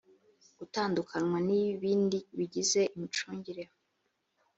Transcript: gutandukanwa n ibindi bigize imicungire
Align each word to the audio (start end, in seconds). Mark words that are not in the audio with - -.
gutandukanwa 0.57 1.37
n 1.47 1.49
ibindi 1.63 2.17
bigize 2.37 2.81
imicungire 2.95 3.63